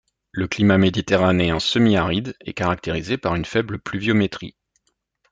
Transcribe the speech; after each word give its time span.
Le 0.31 0.47
climat 0.47 0.79
méditerranéen 0.79 1.59
semi-aride 1.59 2.35
est 2.41 2.53
caractérisé 2.55 3.19
par 3.19 3.35
une 3.35 3.45
faible 3.45 3.77
pluviométrie. 3.77 4.55